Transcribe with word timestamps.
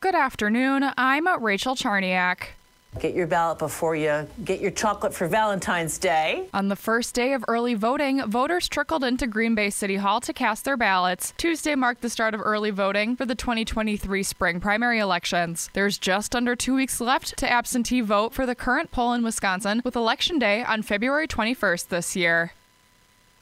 Good 0.00 0.14
afternoon. 0.14 0.92
I'm 0.96 1.26
Rachel 1.42 1.74
Charniak. 1.74 2.50
Get 3.00 3.14
your 3.14 3.26
ballot 3.26 3.58
before 3.58 3.96
you 3.96 4.28
get 4.44 4.60
your 4.60 4.70
chocolate 4.70 5.12
for 5.12 5.26
Valentine's 5.26 5.98
Day. 5.98 6.46
On 6.54 6.68
the 6.68 6.76
first 6.76 7.16
day 7.16 7.32
of 7.32 7.44
early 7.48 7.74
voting, 7.74 8.22
voters 8.24 8.68
trickled 8.68 9.02
into 9.02 9.26
Green 9.26 9.56
Bay 9.56 9.70
City 9.70 9.96
Hall 9.96 10.20
to 10.20 10.32
cast 10.32 10.64
their 10.64 10.76
ballots. 10.76 11.34
Tuesday 11.36 11.74
marked 11.74 12.02
the 12.02 12.10
start 12.10 12.32
of 12.32 12.40
early 12.44 12.70
voting 12.70 13.16
for 13.16 13.26
the 13.26 13.34
2023 13.34 14.22
spring 14.22 14.60
primary 14.60 15.00
elections. 15.00 15.68
There's 15.72 15.98
just 15.98 16.36
under 16.36 16.54
two 16.54 16.76
weeks 16.76 17.00
left 17.00 17.36
to 17.36 17.50
absentee 17.50 18.00
vote 18.00 18.32
for 18.32 18.46
the 18.46 18.54
current 18.54 18.92
poll 18.92 19.12
in 19.14 19.24
Wisconsin, 19.24 19.82
with 19.84 19.96
Election 19.96 20.38
Day 20.38 20.62
on 20.62 20.82
February 20.82 21.26
21st 21.26 21.88
this 21.88 22.14
year. 22.14 22.52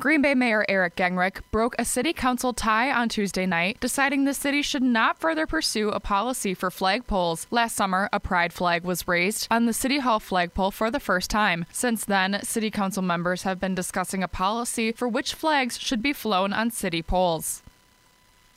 Green 0.00 0.22
Bay 0.22 0.34
Mayor 0.34 0.64
Eric 0.66 0.96
Genrich 0.96 1.42
broke 1.50 1.74
a 1.78 1.84
city 1.84 2.14
council 2.14 2.54
tie 2.54 2.90
on 2.90 3.10
Tuesday 3.10 3.44
night, 3.44 3.78
deciding 3.80 4.24
the 4.24 4.32
city 4.32 4.62
should 4.62 4.82
not 4.82 5.20
further 5.20 5.46
pursue 5.46 5.90
a 5.90 6.00
policy 6.00 6.54
for 6.54 6.70
flagpoles. 6.70 7.44
Last 7.50 7.76
summer, 7.76 8.08
a 8.10 8.18
pride 8.18 8.54
flag 8.54 8.82
was 8.82 9.06
raised 9.06 9.46
on 9.50 9.66
the 9.66 9.74
City 9.74 9.98
Hall 9.98 10.18
flagpole 10.18 10.70
for 10.70 10.90
the 10.90 11.00
first 11.00 11.28
time. 11.28 11.66
Since 11.70 12.06
then, 12.06 12.42
city 12.42 12.70
council 12.70 13.02
members 13.02 13.42
have 13.42 13.60
been 13.60 13.74
discussing 13.74 14.22
a 14.22 14.28
policy 14.28 14.90
for 14.92 15.06
which 15.06 15.34
flags 15.34 15.78
should 15.78 16.00
be 16.00 16.14
flown 16.14 16.54
on 16.54 16.70
city 16.70 17.02
poles. 17.02 17.62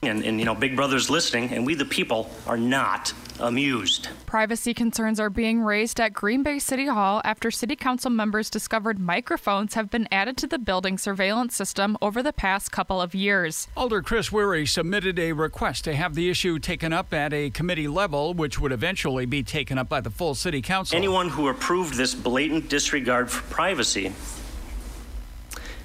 And, 0.08 0.24
and, 0.24 0.40
you 0.40 0.46
know, 0.46 0.56
Big 0.56 0.76
Brother's 0.76 1.10
listening, 1.10 1.52
and 1.52 1.66
we 1.66 1.76
the 1.76 1.86
people 1.86 2.30
are 2.48 2.58
not 2.58 3.14
amused. 3.40 4.10
Privacy 4.26 4.74
concerns 4.74 5.20
are 5.20 5.30
being 5.30 5.62
raised 5.62 6.00
at 6.00 6.14
Green 6.14 6.44
Bay 6.44 6.60
City 6.60 6.86
Hall 6.86 7.22
after 7.24 7.52
City 7.52 7.76
Council 7.76 8.10
members 8.12 8.50
discovered 8.50 9.00
microphones 9.00 9.74
have 9.74 9.90
been 9.90 10.08
added 10.12 10.38
to 10.38 10.48
the 10.48 10.60
building 10.60 10.98
surveillance 10.98 11.56
system 11.56 11.98
over 12.02 12.22
the 12.22 12.34
past 12.34 12.72
couple 12.72 13.02
of 13.02 13.16
years. 13.16 13.68
Alder 13.76 14.02
Chris 14.02 14.32
Wery 14.32 14.66
submitted 14.66 15.20
a 15.20 15.34
request 15.34 15.84
to 15.86 15.96
have 15.96 16.16
the 16.16 16.30
issue 16.30 16.60
taken 16.60 16.94
up 16.94 17.14
at 17.14 17.34
a 17.34 17.50
committee 17.50 17.88
level, 17.88 18.34
which 18.34 18.60
would 18.60 18.72
eventually 18.72 19.26
be 19.26 19.44
taken 19.44 19.78
up 19.78 19.90
by 19.90 20.02
the 20.02 20.12
full 20.12 20.36
City 20.36 20.62
Council. 20.62 20.96
Anyone 20.96 21.30
who 21.30 21.48
approved 21.48 21.96
this 21.96 22.14
blatant 22.14 22.70
disregard 22.70 23.30
for 23.30 23.42
privacy 23.54 24.14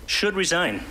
should 0.06 0.34
resign 0.34 0.82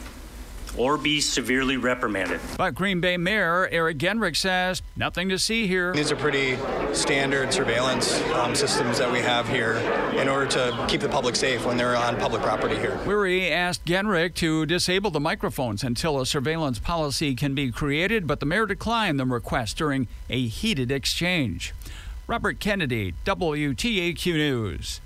or 0.78 0.98
be 0.98 1.22
severely 1.22 1.78
reprimanded. 1.78 2.40
But 2.58 2.76
Green 2.76 3.00
Bay 3.00 3.18
Mayor 3.18 3.68
Eric 3.72 3.98
Genrich 3.98 4.38
says 4.38 4.82
nothing 4.96 5.30
to 5.30 5.40
see 5.40 5.68
here. 5.68 5.94
These 5.94 6.12
are 6.12 6.16
pretty 6.16 6.58
standard 6.94 7.54
surveillance 7.54 8.22
um, 8.34 8.56
systems 8.56 8.98
that 8.98 9.12
we 9.12 9.20
have 9.20 9.48
here 9.48 9.76
in 10.16 10.28
order 10.28 10.48
to 10.48 10.86
keep 10.88 11.02
the 11.02 11.10
public 11.10 11.36
safe 11.36 11.66
when 11.66 11.78
they're 11.78 11.96
on 11.96 12.18
public 12.18 12.42
property 12.42 12.76
here. 12.76 13.00
Wery 13.06 13.52
asked 13.52 13.86
Genrich 13.86 14.34
to 14.36 14.66
disable 14.66 15.12
the 15.12 15.20
microphones 15.20 15.84
until 15.84 16.20
a 16.20 16.26
surveillance 16.26 16.80
policy 16.80 17.36
can 17.36 17.56
be 17.56 17.72
created, 17.72 18.28
but 18.28 18.40
the 18.40 18.46
mayor 18.46 18.66
declined 18.66 19.20
the 19.20 19.26
request 19.26 19.78
during 19.78 20.08
a 20.30 20.48
heated 20.48 20.92
exchange. 20.92 21.74
Robert 22.28 22.60
Kennedy, 22.60 23.14
WTAQ 23.26 24.34
News. 24.34 25.00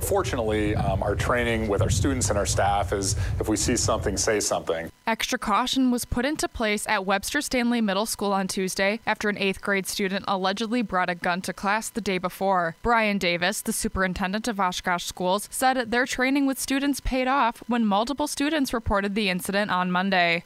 Fortunately, 0.00 0.76
um, 0.76 1.02
our 1.02 1.14
training 1.14 1.66
with 1.66 1.80
our 1.80 1.88
students 1.88 2.28
and 2.28 2.38
our 2.38 2.46
staff 2.46 2.92
is 2.92 3.16
if 3.40 3.48
we 3.48 3.56
see 3.56 3.76
something, 3.76 4.16
say 4.16 4.38
something. 4.38 4.90
Extra 5.06 5.38
caution 5.38 5.90
was 5.90 6.04
put 6.04 6.24
into 6.24 6.48
place 6.48 6.86
at 6.86 7.06
Webster 7.06 7.40
Stanley 7.40 7.80
Middle 7.80 8.06
School 8.06 8.32
on 8.32 8.46
Tuesday 8.46 9.00
after 9.06 9.28
an 9.28 9.38
eighth 9.38 9.60
grade 9.60 9.86
student 9.86 10.24
allegedly 10.28 10.82
brought 10.82 11.10
a 11.10 11.14
gun 11.14 11.40
to 11.42 11.52
class 11.52 11.88
the 11.88 12.00
day 12.00 12.18
before. 12.18 12.76
Brian 12.82 13.18
Davis, 13.18 13.62
the 13.62 13.72
superintendent 13.72 14.46
of 14.46 14.60
Oshkosh 14.60 15.04
schools, 15.04 15.48
said 15.50 15.90
their 15.90 16.06
training 16.06 16.46
with 16.46 16.60
students 16.60 17.00
paid 17.00 17.28
off 17.28 17.62
when 17.66 17.86
multiple 17.86 18.26
students 18.26 18.74
reported 18.74 19.14
the 19.14 19.30
incident 19.30 19.70
on 19.70 19.90
Monday. 19.90 20.44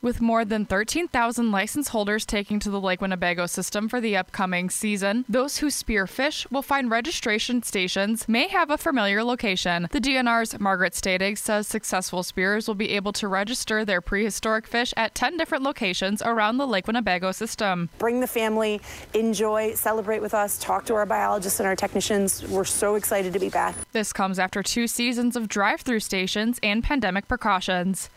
With 0.00 0.20
more 0.20 0.44
than 0.44 0.64
13,000 0.64 1.50
license 1.50 1.88
holders 1.88 2.24
taking 2.24 2.60
to 2.60 2.70
the 2.70 2.80
Lake 2.80 3.00
Winnebago 3.00 3.46
system 3.46 3.88
for 3.88 4.00
the 4.00 4.16
upcoming 4.16 4.70
season, 4.70 5.24
those 5.28 5.58
who 5.58 5.70
spear 5.70 6.06
fish 6.06 6.46
will 6.52 6.62
find 6.62 6.88
registration 6.88 7.64
stations 7.64 8.28
may 8.28 8.46
have 8.46 8.70
a 8.70 8.78
familiar 8.78 9.24
location. 9.24 9.88
The 9.90 10.00
DNR's 10.00 10.56
Margaret 10.60 10.94
Stadig 10.94 11.36
says 11.36 11.66
successful 11.66 12.22
spearers 12.22 12.68
will 12.68 12.76
be 12.76 12.90
able 12.90 13.12
to 13.14 13.26
register 13.26 13.84
their 13.84 14.00
prehistoric 14.00 14.68
fish 14.68 14.94
at 14.96 15.16
10 15.16 15.36
different 15.36 15.64
locations 15.64 16.22
around 16.22 16.58
the 16.58 16.66
Lake 16.68 16.86
Winnebago 16.86 17.32
system. 17.32 17.88
Bring 17.98 18.20
the 18.20 18.28
family, 18.28 18.80
enjoy, 19.14 19.74
celebrate 19.74 20.22
with 20.22 20.32
us, 20.32 20.58
talk 20.58 20.84
to 20.84 20.94
our 20.94 21.06
biologists 21.06 21.58
and 21.58 21.66
our 21.66 21.74
technicians. 21.74 22.46
We're 22.46 22.64
so 22.64 22.94
excited 22.94 23.32
to 23.32 23.40
be 23.40 23.48
back. 23.48 23.74
This 23.90 24.12
comes 24.12 24.38
after 24.38 24.62
two 24.62 24.86
seasons 24.86 25.34
of 25.34 25.48
drive 25.48 25.80
through 25.80 26.00
stations 26.00 26.60
and 26.62 26.84
pandemic 26.84 27.26
precautions. 27.26 28.10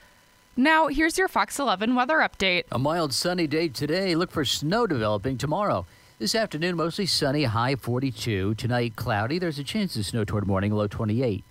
Now, 0.57 0.88
here's 0.88 1.17
your 1.17 1.29
Fox 1.29 1.59
11 1.59 1.95
weather 1.95 2.17
update. 2.17 2.63
A 2.72 2.78
mild 2.78 3.13
sunny 3.13 3.47
day 3.47 3.69
today. 3.69 4.16
Look 4.16 4.31
for 4.31 4.44
snow 4.44 4.85
developing 4.85 5.38
tomorrow. 5.38 5.85
This 6.19 6.35
afternoon, 6.35 6.75
mostly 6.75 7.06
sunny, 7.06 7.45
high 7.45 7.75
42. 7.75 8.56
Tonight, 8.56 8.97
cloudy. 8.97 9.39
There's 9.39 9.59
a 9.59 9.63
chance 9.63 9.95
of 9.95 10.06
snow 10.06 10.25
toward 10.25 10.45
morning, 10.45 10.73
low 10.73 10.88
28. 10.88 11.44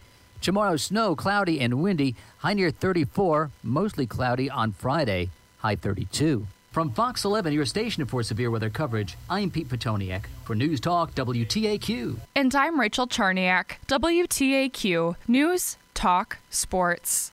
Tomorrow, 0.43 0.77
snow, 0.77 1.17
cloudy, 1.17 1.61
and 1.61 1.83
windy, 1.83 2.15
high 2.39 2.53
near 2.55 2.71
34. 2.71 3.51
Mostly 3.63 4.07
cloudy 4.07 4.51
on 4.51 4.73
Friday, 4.73 5.31
high 5.59 5.77
32. 5.77 6.47
From 6.71 6.93
Fox 6.93 7.25
11, 7.25 7.53
your 7.53 7.65
station 7.65 8.05
for 8.05 8.23
severe 8.23 8.51
weather 8.51 8.71
coverage, 8.71 9.17
I'm 9.29 9.51
Pete 9.51 9.69
Petoniak 9.69 10.27
for 10.45 10.55
News 10.55 10.79
Talk 10.79 11.15
WTAQ. 11.15 12.19
And 12.37 12.55
I'm 12.55 12.79
Rachel 12.79 13.09
Charniak, 13.09 13.79
WTAQ 13.89 15.17
News 15.27 15.79
Talk 15.95 16.39
Sports. 16.49 17.29